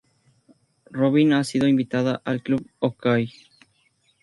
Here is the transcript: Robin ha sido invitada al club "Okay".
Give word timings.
Robin 0.89 1.31
ha 1.33 1.43
sido 1.43 1.67
invitada 1.67 2.23
al 2.25 2.41
club 2.41 2.65
"Okay". 2.79 3.29